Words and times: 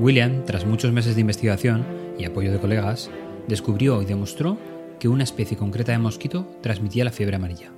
William, 0.00 0.44
tras 0.44 0.64
muchos 0.64 0.92
meses 0.92 1.16
de 1.16 1.22
investigación 1.22 1.84
y 2.18 2.24
apoyo 2.24 2.52
de 2.52 2.60
colegas, 2.60 3.10
descubrió 3.48 4.00
y 4.00 4.04
demostró 4.04 4.56
que 5.00 5.08
una 5.08 5.24
especie 5.24 5.56
concreta 5.56 5.90
de 5.90 5.98
mosquito 5.98 6.46
transmitía 6.62 7.04
la 7.04 7.10
fiebre 7.10 7.34
amarilla. 7.34 7.72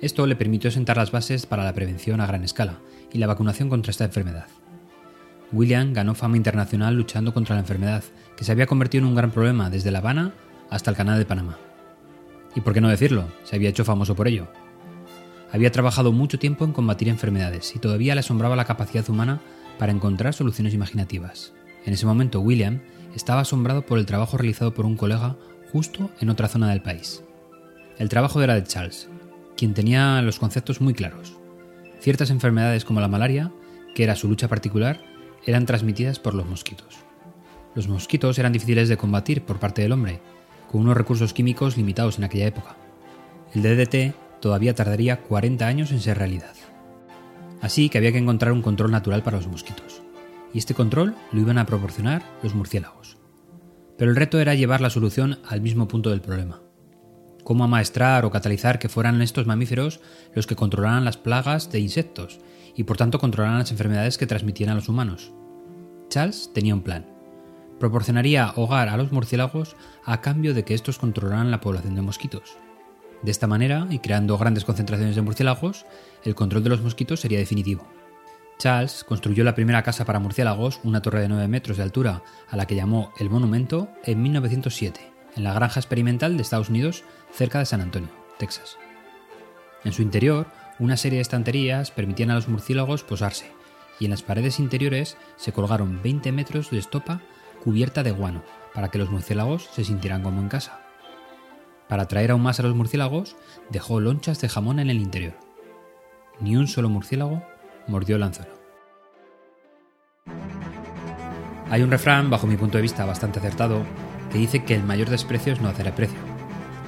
Esto 0.00 0.26
le 0.26 0.34
permitió 0.34 0.72
sentar 0.72 0.96
las 0.96 1.12
bases 1.12 1.46
para 1.46 1.62
la 1.62 1.72
prevención 1.72 2.20
a 2.20 2.26
gran 2.26 2.42
escala 2.42 2.80
y 3.12 3.18
la 3.18 3.28
vacunación 3.28 3.68
contra 3.68 3.92
esta 3.92 4.06
enfermedad. 4.06 4.46
William 5.52 5.92
ganó 5.92 6.16
fama 6.16 6.36
internacional 6.36 6.96
luchando 6.96 7.32
contra 7.32 7.54
la 7.54 7.60
enfermedad, 7.60 8.02
que 8.36 8.44
se 8.44 8.50
había 8.50 8.66
convertido 8.66 9.04
en 9.04 9.10
un 9.10 9.14
gran 9.14 9.30
problema 9.30 9.70
desde 9.70 9.92
La 9.92 9.98
Habana 9.98 10.34
hasta 10.68 10.90
el 10.90 10.96
Canal 10.96 11.18
de 11.18 11.26
Panamá. 11.26 11.58
Y 12.56 12.60
por 12.60 12.74
qué 12.74 12.80
no 12.80 12.88
decirlo, 12.88 13.28
se 13.44 13.54
había 13.54 13.70
hecho 13.70 13.84
famoso 13.84 14.16
por 14.16 14.26
ello. 14.26 14.48
Había 15.52 15.70
trabajado 15.70 16.10
mucho 16.10 16.40
tiempo 16.40 16.64
en 16.64 16.72
combatir 16.72 17.08
enfermedades 17.08 17.76
y 17.76 17.78
todavía 17.78 18.14
le 18.14 18.20
asombraba 18.20 18.56
la 18.56 18.64
capacidad 18.64 19.08
humana 19.08 19.40
para 19.78 19.92
encontrar 19.92 20.34
soluciones 20.34 20.74
imaginativas. 20.74 21.52
En 21.84 21.92
ese 21.92 22.06
momento 22.06 22.40
William 22.40 22.80
estaba 23.14 23.40
asombrado 23.40 23.86
por 23.86 23.98
el 23.98 24.06
trabajo 24.06 24.36
realizado 24.36 24.74
por 24.74 24.86
un 24.86 24.96
colega 24.96 25.36
justo 25.72 26.10
en 26.20 26.30
otra 26.30 26.48
zona 26.48 26.70
del 26.70 26.82
país. 26.82 27.22
El 27.98 28.08
trabajo 28.08 28.42
era 28.42 28.54
de 28.54 28.64
Charles, 28.64 29.08
quien 29.56 29.74
tenía 29.74 30.20
los 30.22 30.38
conceptos 30.38 30.80
muy 30.80 30.94
claros. 30.94 31.34
Ciertas 32.00 32.30
enfermedades 32.30 32.84
como 32.84 33.00
la 33.00 33.08
malaria, 33.08 33.52
que 33.94 34.04
era 34.04 34.16
su 34.16 34.28
lucha 34.28 34.48
particular, 34.48 35.00
eran 35.46 35.64
transmitidas 35.64 36.18
por 36.18 36.34
los 36.34 36.46
mosquitos. 36.46 36.98
Los 37.74 37.88
mosquitos 37.88 38.38
eran 38.38 38.52
difíciles 38.52 38.88
de 38.88 38.96
combatir 38.96 39.42
por 39.42 39.58
parte 39.58 39.82
del 39.82 39.92
hombre, 39.92 40.20
con 40.70 40.80
unos 40.80 40.96
recursos 40.96 41.32
químicos 41.32 41.76
limitados 41.76 42.18
en 42.18 42.24
aquella 42.24 42.46
época. 42.46 42.76
El 43.54 43.62
DDT 43.62 44.14
todavía 44.40 44.74
tardaría 44.74 45.20
40 45.20 45.66
años 45.66 45.92
en 45.92 46.00
ser 46.00 46.18
realidad. 46.18 46.55
Así 47.66 47.88
que 47.88 47.98
había 47.98 48.12
que 48.12 48.18
encontrar 48.18 48.52
un 48.52 48.62
control 48.62 48.92
natural 48.92 49.24
para 49.24 49.38
los 49.38 49.48
mosquitos. 49.48 50.00
Y 50.54 50.58
este 50.58 50.72
control 50.72 51.16
lo 51.32 51.40
iban 51.40 51.58
a 51.58 51.66
proporcionar 51.66 52.22
los 52.40 52.54
murciélagos. 52.54 53.16
Pero 53.98 54.12
el 54.12 54.16
reto 54.16 54.38
era 54.38 54.54
llevar 54.54 54.80
la 54.80 54.88
solución 54.88 55.40
al 55.48 55.60
mismo 55.60 55.88
punto 55.88 56.10
del 56.10 56.20
problema. 56.20 56.62
Cómo 57.42 57.64
amaestrar 57.64 58.24
o 58.24 58.30
catalizar 58.30 58.78
que 58.78 58.88
fueran 58.88 59.20
estos 59.20 59.48
mamíferos 59.48 60.00
los 60.32 60.46
que 60.46 60.54
controlaran 60.54 61.04
las 61.04 61.16
plagas 61.16 61.72
de 61.72 61.80
insectos 61.80 62.38
y 62.76 62.84
por 62.84 62.98
tanto 62.98 63.18
controlaran 63.18 63.58
las 63.58 63.72
enfermedades 63.72 64.16
que 64.16 64.28
transmitían 64.28 64.70
a 64.70 64.76
los 64.76 64.88
humanos. 64.88 65.32
Charles 66.08 66.52
tenía 66.54 66.72
un 66.72 66.82
plan. 66.82 67.04
Proporcionaría 67.80 68.52
hogar 68.54 68.90
a 68.90 68.96
los 68.96 69.10
murciélagos 69.10 69.74
a 70.04 70.20
cambio 70.20 70.54
de 70.54 70.64
que 70.64 70.74
estos 70.74 70.98
controlaran 71.00 71.50
la 71.50 71.60
población 71.60 71.96
de 71.96 72.02
mosquitos. 72.02 72.58
De 73.22 73.30
esta 73.30 73.46
manera, 73.46 73.86
y 73.90 73.98
creando 73.98 74.38
grandes 74.38 74.64
concentraciones 74.64 75.16
de 75.16 75.22
murciélagos, 75.22 75.86
el 76.24 76.34
control 76.34 76.62
de 76.62 76.70
los 76.70 76.82
mosquitos 76.82 77.20
sería 77.20 77.38
definitivo. 77.38 77.86
Charles 78.58 79.04
construyó 79.04 79.44
la 79.44 79.54
primera 79.54 79.82
casa 79.82 80.04
para 80.04 80.18
murciélagos, 80.18 80.80
una 80.82 81.02
torre 81.02 81.20
de 81.20 81.28
9 81.28 81.48
metros 81.48 81.76
de 81.76 81.82
altura, 81.82 82.22
a 82.48 82.56
la 82.56 82.66
que 82.66 82.74
llamó 82.74 83.12
El 83.18 83.28
Monumento, 83.28 83.88
en 84.04 84.22
1907, 84.22 85.12
en 85.36 85.44
la 85.44 85.52
granja 85.52 85.80
experimental 85.80 86.36
de 86.36 86.42
Estados 86.42 86.70
Unidos, 86.70 87.04
cerca 87.32 87.58
de 87.58 87.66
San 87.66 87.80
Antonio, 87.80 88.10
Texas. 88.38 88.78
En 89.84 89.92
su 89.92 90.02
interior, 90.02 90.46
una 90.78 90.96
serie 90.96 91.18
de 91.18 91.22
estanterías 91.22 91.90
permitían 91.90 92.30
a 92.30 92.34
los 92.34 92.48
murciélagos 92.48 93.02
posarse, 93.02 93.50
y 94.00 94.06
en 94.06 94.10
las 94.10 94.22
paredes 94.22 94.58
interiores 94.58 95.16
se 95.36 95.52
colgaron 95.52 96.00
20 96.02 96.32
metros 96.32 96.70
de 96.70 96.78
estopa 96.78 97.20
cubierta 97.62 98.02
de 98.02 98.12
guano, 98.12 98.42
para 98.74 98.88
que 98.88 98.98
los 98.98 99.10
murciélagos 99.10 99.68
se 99.72 99.84
sintieran 99.84 100.22
como 100.22 100.40
en 100.40 100.48
casa. 100.48 100.85
Para 101.88 102.04
atraer 102.04 102.32
aún 102.32 102.42
más 102.42 102.58
a 102.58 102.62
los 102.62 102.74
murciélagos, 102.74 103.36
dejó 103.70 104.00
lonchas 104.00 104.40
de 104.40 104.48
jamón 104.48 104.80
en 104.80 104.90
el 104.90 105.00
interior. 105.00 105.34
Ni 106.40 106.56
un 106.56 106.66
solo 106.66 106.88
murciélago 106.88 107.42
mordió 107.86 108.16
el 108.16 108.22
anzuelo. 108.24 108.52
Hay 111.70 111.82
un 111.82 111.90
refrán, 111.90 112.30
bajo 112.30 112.46
mi 112.46 112.56
punto 112.56 112.78
de 112.78 112.82
vista 112.82 113.04
bastante 113.04 113.38
acertado, 113.38 113.82
que 114.30 114.38
dice 114.38 114.64
que 114.64 114.74
el 114.74 114.82
mayor 114.82 115.10
desprecio 115.10 115.52
es 115.52 115.60
no 115.60 115.68
hacer 115.68 115.86
el 115.86 115.92
precio. 115.92 116.18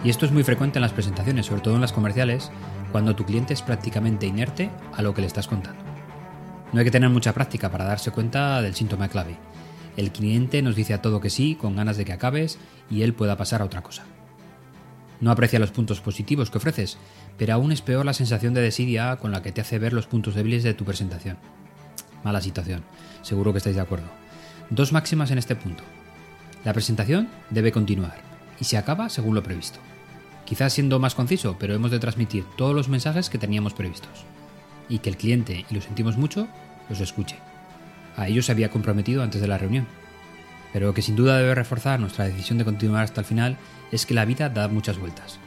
Y 0.05 0.11
esto 0.11 0.27
es 0.27 0.33
muy 0.33 0.45
frecuente 0.45 0.79
en 0.79 0.83
las 0.83 0.93
presentaciones, 0.93 1.47
sobre 1.47 1.63
todo 1.63 1.75
en 1.75 1.81
las 1.81 1.93
comerciales, 1.93 2.51
cuando 2.93 3.17
tu 3.17 3.25
cliente 3.25 3.55
es 3.55 3.63
prácticamente 3.63 4.27
inerte 4.27 4.71
a 4.95 5.03
lo 5.03 5.15
que 5.15 5.21
le 5.21 5.27
estás 5.27 5.49
contando. 5.49 5.83
No 6.73 6.79
hay 6.79 6.85
que 6.85 6.91
tener 6.91 7.11
mucha 7.11 7.33
práctica 7.33 7.71
para 7.71 7.85
darse 7.85 8.11
cuenta 8.11 8.63
del 8.63 8.75
síntoma 8.75 9.09
clave. 9.09 9.37
El 9.97 10.13
cliente 10.13 10.63
nos 10.63 10.77
dice 10.77 10.95
a 10.95 11.03
todo 11.03 11.21
que 11.21 11.31
sí, 11.31 11.57
con 11.57 11.75
ganas 11.75 11.97
de 11.97 12.05
que 12.05 12.13
acabes 12.13 12.59
y 12.89 13.03
él 13.03 13.15
pueda 13.15 13.37
pasar 13.37 13.63
a 13.63 13.65
otra 13.65 13.83
cosa. 13.83 14.05
No 15.21 15.31
aprecia 15.31 15.59
los 15.59 15.73
puntos 15.73 16.01
positivos 16.01 16.51
que 16.51 16.59
ofreces, 16.59 16.99
pero 17.37 17.55
aún 17.55 17.73
es 17.73 17.83
peor 17.83 18.07
la 18.07 18.15
sensación 18.15 18.55
de 18.55 18.61
desidia 18.61 19.17
con 19.17 19.33
la 19.33 19.43
que 19.43 19.53
te 19.53 19.61
hace 19.61 19.79
ver 19.79 19.93
los 19.93 20.07
puntos 20.07 20.35
débiles 20.35 20.63
de 20.63 20.75
tu 20.75 20.85
presentación. 20.85 21.39
Mala 22.23 22.41
situación, 22.41 22.85
seguro 23.23 23.53
que 23.53 23.59
estáis 23.59 23.77
de 23.77 23.83
acuerdo. 23.83 24.07
Dos 24.71 24.93
máximas 24.93 25.31
en 25.31 25.39
este 25.39 25.57
punto. 25.57 25.83
La 26.65 26.73
presentación 26.73 27.29
debe 27.51 27.73
continuar 27.73 28.21
y 28.61 28.65
se 28.65 28.77
acaba 28.77 29.09
según 29.09 29.35
lo 29.35 29.43
previsto. 29.43 29.79
Quizás 30.45 30.73
siendo 30.73 30.99
más 30.99 31.15
conciso, 31.15 31.57
pero 31.59 31.75
hemos 31.75 31.91
de 31.91 31.99
transmitir 31.99 32.45
todos 32.57 32.75
los 32.75 32.89
mensajes 32.89 33.29
que 33.29 33.39
teníamos 33.39 33.75
previstos. 33.75 34.25
Y 34.89 35.01
que 35.01 35.11
el 35.11 35.17
cliente, 35.17 35.67
y 35.69 35.75
lo 35.75 35.81
sentimos 35.81 36.17
mucho, 36.17 36.49
los 36.89 37.01
escuche. 37.01 37.37
A 38.17 38.29
ello 38.29 38.43
se 38.43 38.53
había 38.53 38.71
comprometido 38.71 39.23
antes 39.23 39.41
de 39.41 39.49
la 39.49 39.59
reunión. 39.59 39.87
Pero 40.73 40.87
lo 40.87 40.95
que 40.95 41.03
sin 41.03 41.17
duda 41.17 41.39
debe 41.39 41.55
reforzar 41.55 42.01
nuestra 42.01 42.27
decisión 42.27 42.59
de 42.59 42.65
continuar 42.65 43.05
hasta 43.05 43.21
el 43.21 43.27
final 43.27 43.57
es 43.91 44.07
que 44.07 44.15
la 44.15 44.25
vida 44.25 44.49
da 44.49 44.69
muchas 44.69 44.99
vueltas. 44.99 45.39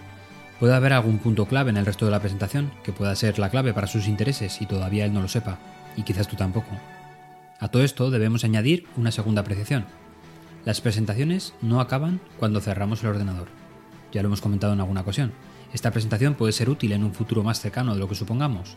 Puede 0.59 0.75
haber 0.75 0.93
algún 0.93 1.17
punto 1.17 1.45
clave 1.47 1.71
en 1.71 1.77
el 1.77 1.85
resto 1.85 2.05
de 2.05 2.11
la 2.11 2.19
presentación 2.19 2.71
que 2.83 2.91
pueda 2.91 3.15
ser 3.15 3.39
la 3.39 3.49
clave 3.49 3.73
para 3.73 3.87
sus 3.87 4.07
intereses 4.07 4.61
y 4.61 4.67
todavía 4.67 5.05
él 5.05 5.13
no 5.13 5.21
lo 5.21 5.27
sepa, 5.27 5.59
y 5.95 6.03
quizás 6.03 6.27
tú 6.27 6.35
tampoco. 6.35 6.69
A 7.59 7.67
todo 7.67 7.83
esto 7.83 8.11
debemos 8.11 8.43
añadir 8.43 8.85
una 8.97 9.11
segunda 9.11 9.41
apreciación. 9.41 9.85
Las 10.65 10.81
presentaciones 10.81 11.53
no 11.61 11.81
acaban 11.81 12.21
cuando 12.37 12.61
cerramos 12.61 13.01
el 13.01 13.09
ordenador. 13.09 13.47
Ya 14.11 14.21
lo 14.21 14.27
hemos 14.27 14.41
comentado 14.41 14.73
en 14.73 14.79
alguna 14.79 15.01
ocasión. 15.01 15.31
Esta 15.73 15.91
presentación 15.91 16.35
puede 16.35 16.53
ser 16.53 16.69
útil 16.69 16.91
en 16.91 17.03
un 17.03 17.13
futuro 17.13 17.43
más 17.43 17.59
cercano 17.59 17.93
de 17.93 17.99
lo 17.99 18.07
que 18.07 18.15
supongamos. 18.15 18.75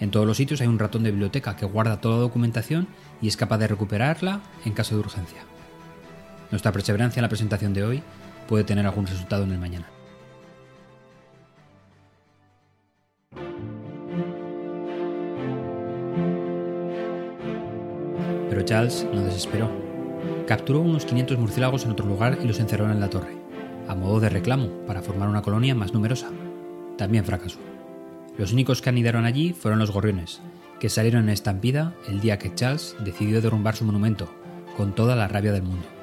En 0.00 0.10
todos 0.10 0.26
los 0.26 0.36
sitios 0.36 0.60
hay 0.60 0.68
un 0.68 0.78
ratón 0.78 1.02
de 1.02 1.10
biblioteca 1.10 1.56
que 1.56 1.66
guarda 1.66 2.00
toda 2.00 2.16
la 2.16 2.22
documentación 2.22 2.86
y 3.20 3.28
es 3.28 3.36
capaz 3.36 3.58
de 3.58 3.66
recuperarla 3.66 4.40
en 4.64 4.72
caso 4.72 4.94
de 4.94 5.00
urgencia. 5.00 5.42
Nuestra 6.50 6.72
perseverancia 6.72 7.20
en 7.20 7.22
la 7.22 7.28
presentación 7.28 7.74
de 7.74 7.84
hoy 7.84 8.02
puede 8.48 8.64
tener 8.64 8.86
algún 8.86 9.06
resultado 9.06 9.44
en 9.44 9.52
el 9.52 9.58
mañana. 9.58 9.86
Pero 18.48 18.62
Charles 18.62 19.06
no 19.12 19.22
desesperó. 19.22 19.70
Capturó 20.46 20.80
unos 20.80 21.04
500 21.04 21.38
murciélagos 21.38 21.84
en 21.84 21.90
otro 21.90 22.06
lugar 22.06 22.38
y 22.42 22.46
los 22.46 22.58
encerró 22.58 22.90
en 22.90 23.00
la 23.00 23.10
torre, 23.10 23.36
a 23.86 23.94
modo 23.94 24.18
de 24.18 24.30
reclamo 24.30 24.68
para 24.86 25.02
formar 25.02 25.28
una 25.28 25.42
colonia 25.42 25.74
más 25.74 25.92
numerosa. 25.92 26.30
También 26.96 27.26
fracasó. 27.26 27.58
Los 28.38 28.52
únicos 28.52 28.80
que 28.80 28.88
anidaron 28.88 29.26
allí 29.26 29.52
fueron 29.52 29.78
los 29.78 29.90
gorriones, 29.90 30.40
que 30.80 30.88
salieron 30.88 31.24
en 31.24 31.30
estampida 31.30 31.94
el 32.08 32.20
día 32.20 32.38
que 32.38 32.54
Charles 32.54 32.96
decidió 33.00 33.42
derrumbar 33.42 33.76
su 33.76 33.84
monumento, 33.84 34.32
con 34.76 34.94
toda 34.94 35.14
la 35.14 35.28
rabia 35.28 35.52
del 35.52 35.62
mundo. 35.62 35.97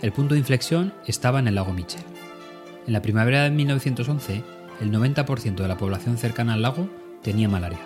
El 0.00 0.12
punto 0.12 0.34
de 0.34 0.38
inflexión 0.38 0.94
estaba 1.08 1.40
en 1.40 1.48
el 1.48 1.56
lago 1.56 1.72
Mitchell. 1.72 2.04
En 2.86 2.92
la 2.92 3.02
primavera 3.02 3.42
de 3.42 3.50
1911, 3.50 4.44
el 4.80 4.92
90% 4.92 5.56
de 5.56 5.66
la 5.66 5.76
población 5.76 6.16
cercana 6.18 6.54
al 6.54 6.62
lago 6.62 6.88
tenía 7.20 7.48
malaria. 7.48 7.80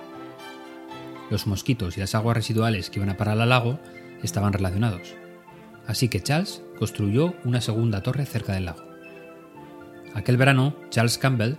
Los 1.31 1.47
mosquitos 1.47 1.97
y 1.97 2.01
las 2.01 2.15
aguas 2.15 2.37
residuales 2.37 2.91
que 2.91 2.99
iban 2.99 3.09
a 3.09 3.17
parar 3.17 3.41
al 3.41 3.49
lago 3.49 3.79
estaban 4.23 4.53
relacionados. 4.53 5.15
Así 5.87 6.09
que 6.09 6.21
Charles 6.21 6.63
construyó 6.79 7.35
una 7.45 7.63
segunda 7.63 8.03
torre 8.03 8.27
cerca 8.27 8.53
del 8.53 8.67
lago. 8.67 8.83
Aquel 10.13 10.37
verano, 10.37 10.75
Charles 10.91 11.17
Campbell 11.17 11.57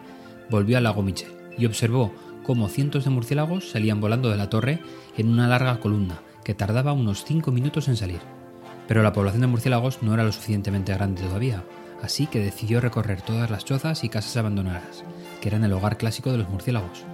volvió 0.51 0.77
al 0.77 0.83
lago 0.83 1.01
Mitchell 1.01 1.33
y 1.57 1.65
observó 1.65 2.13
cómo 2.43 2.69
cientos 2.69 3.05
de 3.05 3.09
murciélagos 3.09 3.71
salían 3.71 3.99
volando 3.99 4.29
de 4.29 4.37
la 4.37 4.51
torre 4.51 4.81
en 5.17 5.29
una 5.29 5.47
larga 5.47 5.79
columna 5.79 6.21
que 6.43 6.53
tardaba 6.53 6.93
unos 6.93 7.25
5 7.25 7.51
minutos 7.51 7.87
en 7.87 7.95
salir. 7.95 8.42
Pero 8.87 9.03
la 9.03 9.13
población 9.13 9.41
de 9.41 9.47
murciélagos 9.47 10.01
no 10.01 10.13
era 10.13 10.23
lo 10.23 10.31
suficientemente 10.31 10.93
grande 10.93 11.21
todavía, 11.21 11.63
así 12.01 12.27
que 12.27 12.39
decidió 12.39 12.81
recorrer 12.81 13.21
todas 13.21 13.49
las 13.49 13.65
chozas 13.65 14.03
y 14.03 14.09
casas 14.09 14.35
abandonadas, 14.37 15.03
que 15.41 15.49
eran 15.49 15.63
el 15.63 15.73
hogar 15.73 15.97
clásico 15.97 16.31
de 16.31 16.39
los 16.39 16.49
murciélagos. 16.49 17.05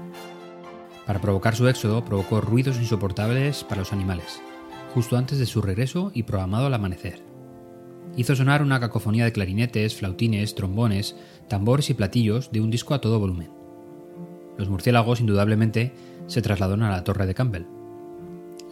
Para 1.06 1.22
provocar 1.22 1.56
su 1.56 1.68
éxodo, 1.68 2.06
provocó 2.06 2.42
ruidos 2.42 2.78
insoportables 2.78 3.64
para 3.64 3.82
los 3.82 3.94
animales, 3.94 4.42
justo 4.94 5.18
antes 5.18 5.40
de 5.40 5.46
su 5.46 5.62
regreso 5.62 6.12
y 6.14 6.24
programado 6.24 6.68
al 6.68 6.74
amanecer. 6.74 7.22
Hizo 8.18 8.36
sonar 8.36 8.62
una 8.62 8.80
cacofonía 8.80 9.26
de 9.26 9.32
clarinetes, 9.32 9.96
flautines, 9.96 10.56
trombones, 10.56 11.16
tambores 11.48 11.90
y 11.90 11.94
platillos 11.94 12.52
de 12.52 12.62
un 12.62 12.70
disco 12.70 12.94
a 12.94 13.02
todo 13.02 13.20
volumen. 13.20 13.52
Los 14.58 14.70
murciélagos, 14.70 15.22
indudablemente, 15.22 15.94
se 16.28 16.42
trasladaron 16.42 16.84
a 16.84 16.92
la 16.92 17.04
torre 17.04 17.26
de 17.26 17.34
Campbell. 17.34 17.66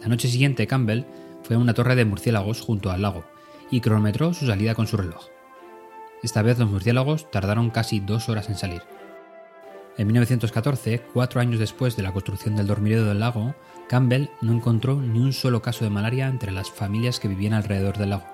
La 0.00 0.08
noche 0.08 0.28
siguiente, 0.28 0.66
Campbell 0.66 1.06
fue 1.48 1.56
una 1.56 1.72
torre 1.72 1.96
de 1.96 2.04
murciélagos 2.04 2.60
junto 2.60 2.90
al 2.90 3.00
lago 3.00 3.24
y 3.70 3.80
cronometró 3.80 4.34
su 4.34 4.46
salida 4.46 4.74
con 4.74 4.86
su 4.86 4.98
reloj. 4.98 5.28
Esta 6.22 6.42
vez 6.42 6.58
los 6.58 6.70
murciélagos 6.70 7.30
tardaron 7.30 7.70
casi 7.70 8.00
dos 8.00 8.28
horas 8.28 8.50
en 8.50 8.56
salir. 8.56 8.82
En 9.96 10.08
1914, 10.08 11.00
cuatro 11.14 11.40
años 11.40 11.58
después 11.58 11.96
de 11.96 12.02
la 12.02 12.12
construcción 12.12 12.54
del 12.54 12.66
dormitorio 12.66 13.06
del 13.06 13.20
lago, 13.20 13.54
Campbell 13.88 14.28
no 14.42 14.52
encontró 14.52 15.00
ni 15.00 15.20
un 15.20 15.32
solo 15.32 15.62
caso 15.62 15.84
de 15.84 15.90
malaria 15.90 16.28
entre 16.28 16.52
las 16.52 16.70
familias 16.70 17.18
que 17.18 17.28
vivían 17.28 17.54
alrededor 17.54 17.96
del 17.96 18.10
lago. 18.10 18.26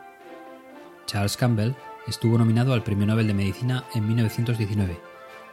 Charles 1.06 1.36
Campbell 1.36 1.74
estuvo 2.08 2.36
nominado 2.36 2.72
al 2.72 2.82
Premio 2.82 3.06
Nobel 3.06 3.28
de 3.28 3.34
Medicina 3.34 3.84
en 3.94 4.08
1919 4.08 4.98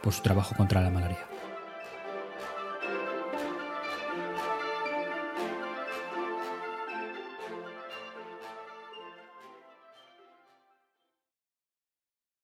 por 0.02 0.12
su 0.12 0.22
trabajo 0.22 0.56
contra 0.56 0.80
la 0.80 0.90
malaria. 0.90 1.31